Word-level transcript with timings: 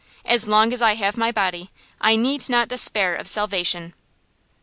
As 0.25 0.47
long 0.47 0.73
as 0.73 0.81
I 0.81 0.95
have 0.95 1.15
my 1.15 1.31
body, 1.31 1.69
I 2.01 2.15
need 2.15 2.49
not 2.49 2.67
despair 2.69 3.15
of 3.15 3.27
salvation. 3.27 3.93